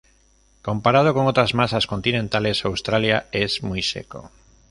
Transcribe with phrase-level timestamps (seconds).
[0.63, 4.31] Comparado con otras masas continentales, Australia es muy seco.